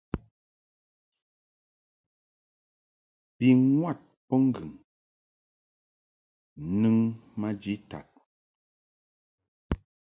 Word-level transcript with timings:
Bi 3.37 3.47
ŋwad 3.77 3.99
mbɔbŋgɨŋ 4.25 4.71
nɨŋ 6.79 6.95
maji 7.39 7.73
tad. 7.89 8.07